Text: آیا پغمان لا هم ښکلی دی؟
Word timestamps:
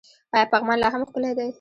آیا 0.35 0.45
پغمان 0.51 0.77
لا 0.81 0.87
هم 0.93 1.03
ښکلی 1.09 1.31
دی؟ 1.37 1.49